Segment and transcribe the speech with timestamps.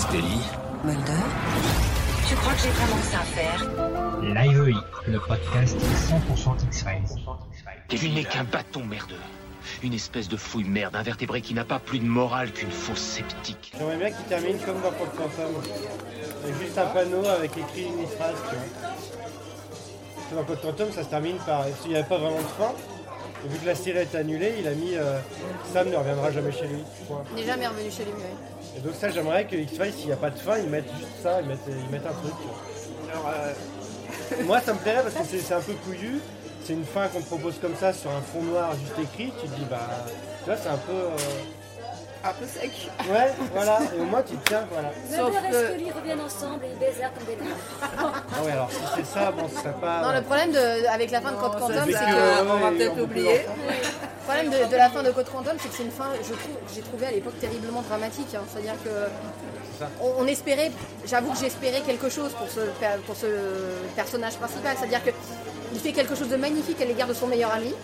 [0.00, 0.40] Scully.
[0.82, 1.12] Mulder
[2.26, 3.66] Tu crois que j'ai vraiment ça à faire
[4.22, 7.18] Live le podcast 100% X-Files.
[7.88, 9.20] Tu n'es qu'un bâton merdeux.
[9.82, 13.74] Une espèce de fouille merde invertébré qui n'a pas plus de morale qu'une fausse sceptique.
[13.76, 15.62] J'aimerais bien qu'il termine comme dans Code Quantum.
[16.44, 18.56] Avec juste un panneau avec écrit une phrase, tu
[20.32, 20.40] vois.
[20.40, 21.66] Dans Code Quantum, ça se termine par.
[21.82, 22.72] S'il n'y avait pas vraiment de fin,
[23.44, 25.18] et vu que la série est annulée, il a mis euh,
[25.72, 26.78] Sam ne reviendra jamais chez lui.
[27.30, 28.76] Il n'est jamais revenu chez lui, oui.
[28.76, 31.22] Et donc, ça, j'aimerais que X-Files, s'il n'y a pas de fin, ils mettent juste
[31.22, 32.34] ça, ils mettent, ils mettent un truc.
[33.12, 33.52] Alors, euh,
[34.44, 36.20] Moi, ça me plairait parce que c'est un peu couillu.
[36.64, 39.32] C'est une fin qu'on te propose comme ça sur un fond noir juste écrit.
[39.42, 39.80] Tu te dis, bah,
[40.44, 40.92] tu vois, c'est un peu.
[40.92, 41.16] euh,
[42.22, 42.90] un peu sec.
[43.10, 43.78] Ouais, voilà.
[43.96, 44.90] Et au moins, tu te tiens, voilà.
[45.10, 47.56] Sauf Mulder et que- Scully reviennent ensemble et ils baisèrent comme des nains.
[47.82, 50.02] Ah ouais, alors si c'est ça, bon, ce serait pas.
[50.02, 52.70] Non, le problème de, avec la fin de Code Quantum, c'est que, euh, on va
[52.70, 53.38] peut-être on peut oublier.
[53.38, 56.08] plus Le problème de, de la fin de Code Quantum, c'est que c'est une fin,
[56.18, 58.34] je trouve, que j'ai trouvé à l'époque terriblement dramatique.
[58.34, 58.42] hein.
[58.52, 58.90] C'est-à-dire que
[59.78, 59.88] ça.
[60.02, 60.70] on, on espérait,
[61.06, 62.60] j'avoue que j'espérais quelque chose pour ce,
[63.06, 63.26] pour ce
[63.96, 64.76] personnage principal.
[64.78, 65.10] C'est-à-dire que
[65.72, 67.74] il fait quelque chose de magnifique à l'égard de son meilleur ami.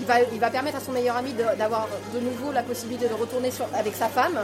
[0.00, 3.94] Il va, permettre à son meilleur ami d'avoir de, nouveau la possibilité de retourner avec
[3.94, 4.38] sa femme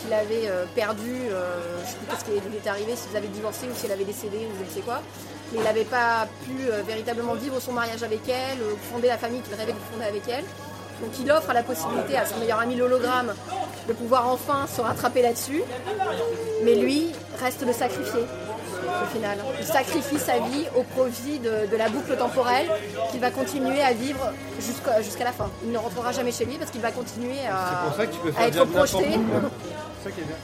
[0.00, 1.28] qu'il avait euh, perdue.
[1.30, 3.86] euh, je ne sais plus ce qui lui était arrivé, s'ils avaient divorcé ou si
[3.86, 5.00] elle avait décédé ou je ne sais quoi.
[5.52, 8.58] Mais il n'avait pas pu euh, véritablement vivre son mariage avec elle,
[8.90, 10.44] fonder la famille qu'il rêvait de fonder avec elle.
[11.00, 13.34] Donc il offre la possibilité à son meilleur ami l'hologramme
[13.88, 15.62] de pouvoir enfin se rattraper là-dessus.
[16.64, 18.20] Mais lui reste le sacrifié
[19.02, 19.38] au final.
[19.60, 22.68] Il sacrifie sa vie au profit de, de la boucle temporelle
[23.10, 25.50] qu'il va continuer à vivre jusqu'à la fin.
[25.64, 28.20] Il ne rentrera jamais chez lui parce qu'il va continuer à, pour ça que tu
[28.20, 29.04] peux à faire être projeté.
[30.02, 30.36] C'est ça qui est bien.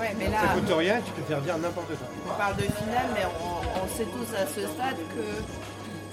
[0.00, 2.06] Ouais, mais Ça là, coûte rien, tu peux faire dire n'importe quoi.
[2.32, 5.24] on parle de finale, mais on, on sait tous à ce stade que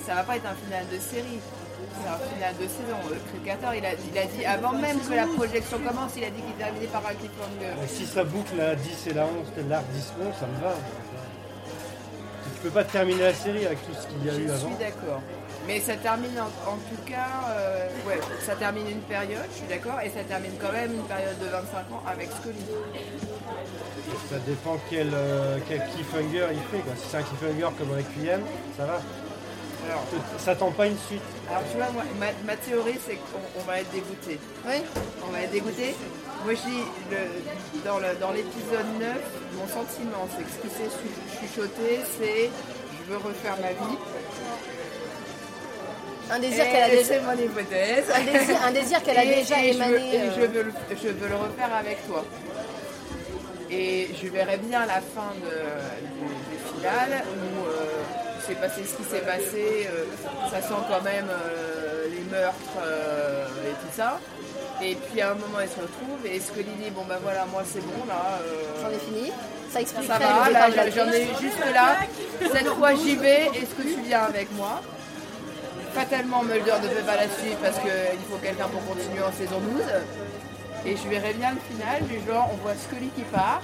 [0.06, 1.39] ça va pas être un final de série.
[2.02, 2.97] C'est un final de saison.
[3.09, 6.30] Le Créateur, il a, il a dit, avant même que la projection commence, il a
[6.30, 7.73] dit qu'il terminait par un cliffhanger.
[7.88, 10.75] Si ça boucle la 10 et la 11, que l'arc 10 11, ça me va.
[12.58, 14.67] Tu peux pas terminer la série avec tout ce qu'il y a eu Je avant.
[14.67, 15.22] suis d'accord.
[15.67, 19.68] Mais ça termine en, en tout cas, euh, ouais, ça termine une période, je suis
[19.68, 22.56] d'accord, et ça termine quand même une période de 25 ans avec Scully.
[24.29, 26.84] Ça dépend quel, euh, quel cliffhanger il fait.
[26.84, 26.94] Quoi.
[26.96, 28.41] Si c'est un cliffhanger comme Requiem,
[28.78, 29.01] ça va.
[29.88, 30.03] Alors,
[30.38, 31.22] Ça tend pas une suite.
[31.50, 34.38] alors tu vois, moi, ma, ma théorie, c'est qu'on on va être dégoûté.
[34.68, 34.75] Oui.
[35.28, 35.96] On va être dégoûté.
[36.44, 39.16] Moi, je dis, le- dans le- dans l'épisode 9,
[39.56, 43.97] mon sentiment, c'est que ce qui s'est chu- chuchoté, c'est je veux refaire ma vie.
[46.30, 48.06] Un désir qu'elle a déjà, C'est mon hypothèse.
[48.14, 50.16] un désir, un désir qu'elle a Et- déjà et je veux- émané.
[50.16, 52.26] et euh, je, veux le, je veux le refaire avec toi.
[53.72, 55.50] Et je verrai bien la fin de,
[56.08, 58.03] du, du final où euh,
[58.47, 59.88] s'est passé ce qui s'est passé.
[59.91, 60.06] euh,
[60.50, 64.19] ça sent quand même euh, les meurtres euh, et tout ça.
[64.81, 67.63] Et puis à un moment, ils se retrouvent et Scully dit Bon, ben voilà, moi
[67.66, 68.40] c'est bon là.
[68.41, 69.31] euh, J'en ai fini.
[69.72, 71.97] Ça explique ça va, là j'en ai juste là.
[72.53, 74.81] Cette fois j'y vais, est-ce que tu viens avec moi?
[75.94, 79.59] Fatalement Mulder ne peut pas la suivre parce qu'il faut quelqu'un pour continuer en saison
[79.59, 79.81] 12.
[80.85, 83.62] Et je verrai bien le final, du genre on voit Scully qui part.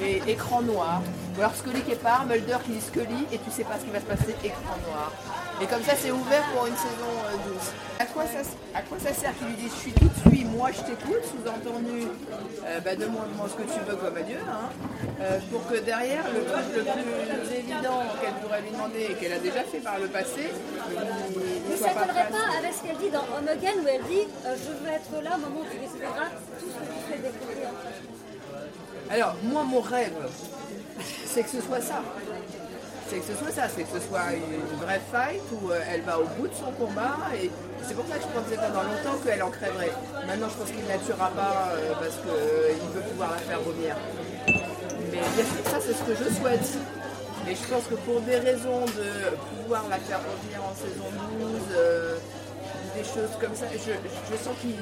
[0.00, 1.02] Et écran noir.
[1.36, 3.90] Ou alors Scully qui part, Mulder qui dit Scully et tu sais pas ce qui
[3.90, 5.12] va se passer, écran noir.
[5.60, 7.56] Et comme ça c'est ouvert pour une saison euh, 12.
[8.00, 8.40] À quoi ça,
[8.74, 12.08] à quoi ça sert qu'il lui dise je suis tout suis, moi je t'écoute, sous-entendu
[12.64, 14.70] euh, bah, demande-moi ce que tu veux comme adieu, hein,
[15.20, 19.32] euh, pour que derrière le truc le plus évident qu'elle pourrait lui demander et qu'elle
[19.32, 20.50] a déjà fait par le passé,
[21.76, 24.56] soit ça pas pas avec ce qu'elle dit dans Home Again où elle dit euh,
[24.56, 27.68] Je veux être là au moment où tu décideras tout ce que tu fais découvrir.
[29.10, 30.14] Alors, moi, mon rêve,
[31.26, 32.02] c'est que ce soit ça.
[33.08, 36.00] C'est que ce soit ça, c'est que ce soit une vraie fight où euh, elle
[36.00, 37.50] va au bout de son combat et
[37.86, 39.92] c'est pour ça que je pensais pendant longtemps qu'elle en crèverait.
[40.26, 43.60] Maintenant, je pense qu'il ne la tuera pas euh, parce qu'il veut pouvoir la faire
[43.60, 43.96] vomir.
[45.12, 46.78] Mais bien sûr, ça, c'est ce que je souhaite.
[47.44, 51.60] Mais je pense que pour des raisons de pouvoir la faire revenir en saison 12,
[51.76, 52.16] euh,
[52.96, 54.76] des choses comme ça, je, je sens qu'il.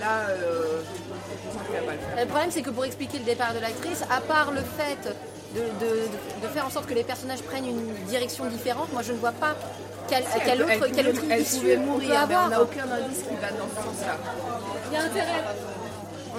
[0.00, 2.24] Là, euh, je sens qu'il va pas le faire.
[2.24, 5.14] Le problème, c'est que pour expliquer le départ de l'actrice, à part le fait
[5.54, 6.08] de, de-
[6.42, 9.32] de faire en sorte que les personnages prennent une direction différente, moi je ne vois
[9.32, 9.54] pas
[10.08, 12.46] quelle, Si, quelle elle, autre, elle quelle autre elle issue on peut avoir.
[12.46, 14.16] on n'a aucun indice qui va dans ce sens-là.
[14.90, 15.44] Il y a intérêt.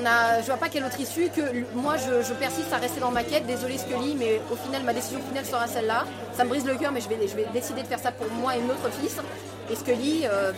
[0.02, 1.42] On a, je vois pas quelle autre issue que
[1.76, 3.46] moi je, je persiste à rester dans ma quête.
[3.46, 6.06] Désolé Scully, mais au final ma décision finale sera celle-là.
[6.34, 8.28] Ça me brise le cœur, mais je vais, je vais décider de faire ça pour
[8.32, 9.18] moi et notre fils.
[9.70, 10.52] Et Scully, euh,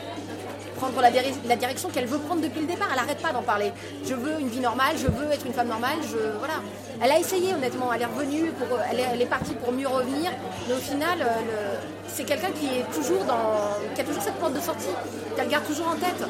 [0.75, 2.87] prendre la, dire- la direction qu'elle veut prendre depuis le départ.
[2.91, 3.71] Elle n'arrête pas d'en parler.
[4.05, 5.97] Je veux une vie normale, je veux être une femme normale.
[6.03, 6.55] Je, voilà.
[7.01, 7.91] Elle a essayé honnêtement.
[7.93, 10.31] Elle est revenue, pour, elle, est, elle est partie pour mieux revenir.
[10.67, 11.75] Mais au final, euh,
[12.07, 14.87] c'est quelqu'un qui est toujours dans, qui a toujours cette porte de sortie,
[15.35, 16.23] qu'elle garde toujours en tête.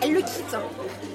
[0.00, 0.56] Elle le quitte.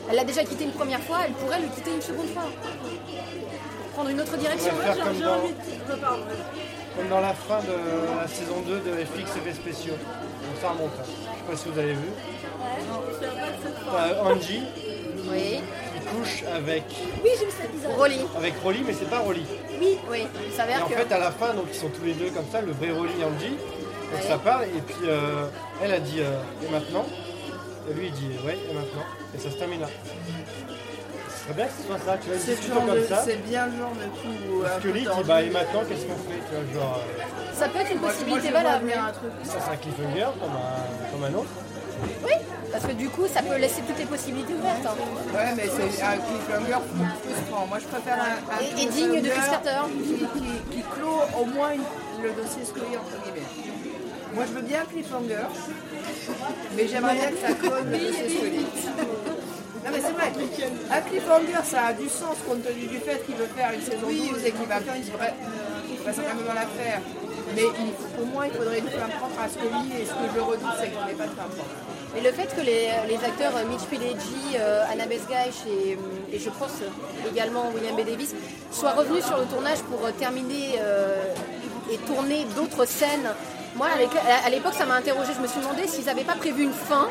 [0.10, 2.44] Elle l'a déjà quitté une première fois, elle pourrait le quitter une seconde fois.
[2.44, 4.72] Pour prendre une autre On direction.
[4.76, 5.42] faire comme dans,
[6.98, 9.94] comme dans la fin de la saison 2 de FX Effets Spéciaux.
[9.94, 10.92] Donc ça remonte.
[11.46, 12.10] Sais pas si vous avez vu.
[13.92, 14.64] T'as Angie
[15.30, 15.60] Oui.
[15.94, 16.84] qui couche avec,
[17.24, 17.92] Oui, j'ai vu cet épisode.
[17.98, 18.20] Rolly.
[18.38, 19.46] avec Rolly, mais c'est pas Rolly.
[19.80, 20.28] Oui, oui.
[20.46, 20.94] Il Et s'avère en que.
[20.96, 23.14] fait, à la fin, donc ils sont tous les deux comme ça, le vrai Rolly
[23.20, 23.50] et Angie.
[24.12, 24.28] Donc Ouais.
[24.28, 25.48] ça parle, et puis euh,
[25.84, 27.06] elle a dit euh, et maintenant?
[27.90, 29.04] Et lui il dit ouais, et maintenant?
[29.36, 29.88] Et ça se termine là.
[31.44, 33.04] Ce serait bien que ce soit ça, tu vois, une C'est le discussion genre comme
[33.04, 33.22] de- ça.
[33.26, 34.64] c'est bien le genre de coup.
[34.80, 35.24] Scully dit tordu.
[35.28, 38.50] bah et maintenant qu'est-ce qu'on fait Tu vois, genre, euh, Ça peut être une possibilité
[38.50, 38.86] valable.
[38.86, 39.32] venir un truc.
[39.44, 41.52] ça c'est un cliffhanger comme un, comme un autre.
[42.24, 42.32] Oui,
[42.72, 44.86] parce que du coup, ça peut laisser toutes les possibilités ouvertes.
[44.88, 44.96] hein.
[45.36, 46.80] Ouais, mais c'est un cliffhanger
[47.22, 47.68] frustrant.
[47.68, 49.84] Moi, je préfère un, un Et- et digne de cliffhanger.
[50.00, 53.48] Qui, qui, qui clôt au moins une- le dossier Scully, entre guillemets.
[54.34, 55.46] Moi, je veux bien un cliffhanger,
[56.76, 58.43] mais j'aimerais bien que ça clone le dossier
[60.92, 64.08] un cliffhanger, ça a du sens compte tenu du fait qu'il veut faire une saison
[64.08, 65.34] 12 et qu'il va faire vraie,
[66.04, 67.02] vraisemblablement la faire.
[67.56, 70.40] Mais il- pour moi, il faudrait une fin propre à Scully, et ce que je
[70.40, 71.66] redoute, c'est qu'il n'y ait pas de propre.
[72.18, 75.98] Et le fait que les, les acteurs euh, Mitch Pileggi, euh, Anna Besgaich et,
[76.36, 78.06] et je pense euh, également William B.
[78.08, 78.36] Davis
[78.72, 81.24] soient revenus sur le tournage pour euh, terminer euh,
[81.92, 83.30] et tourner d'autres scènes.
[83.76, 83.88] Moi,
[84.46, 85.32] à l'époque, ça m'a interrogé.
[85.36, 87.08] Je me suis demandé s'ils n'avaient pas prévu une fin.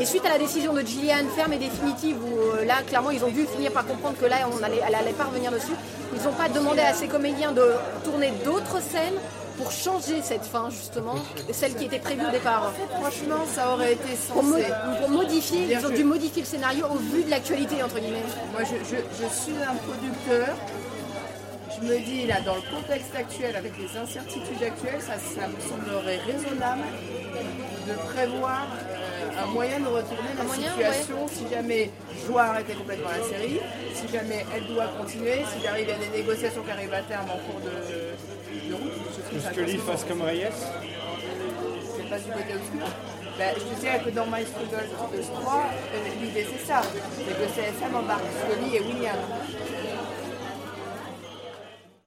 [0.00, 3.24] Et suite à la décision de Gillian ferme et définitive, où euh, là, clairement, ils
[3.24, 5.72] ont dû finir par comprendre que là, on allait, elle n'allait pas revenir dessus,
[6.14, 7.72] ils n'ont pas demandé à ces comédiens de
[8.04, 9.14] tourner d'autres scènes
[9.56, 11.16] pour changer cette fin, justement,
[11.50, 12.70] celle qui était prévue au départ.
[13.00, 14.66] Franchement, ça aurait été Pour, mo- censé.
[15.00, 18.22] pour modifier, ils ont dû modifier le scénario au vu de l'actualité, entre guillemets.
[18.52, 20.54] Moi, je, je- je suis un producteur.
[21.80, 25.60] Je me dis, là, dans le contexte actuel, avec les incertitudes actuelles, ça, ça me
[25.60, 26.82] semblerait raisonnable
[27.86, 31.90] de prévoir euh, un moyen de retourner la moyen, situation si jamais
[32.20, 33.60] je dois arrêter complètement la série,
[33.94, 37.38] si jamais elle doit continuer, si j'arrive à des négociations qui arrivent à terme en
[37.46, 38.92] cours de, de route.
[38.92, 39.82] trouve Que possible.
[39.82, 40.48] fasse comme Reyes?
[41.96, 42.86] C'est pas du côté obscur.
[43.38, 45.54] Ben, je te dirais que dans My Struggle de 3,
[45.94, 46.82] euh, l'idée c'est ça.
[47.16, 49.16] C'est que CSM embarque Scully et William.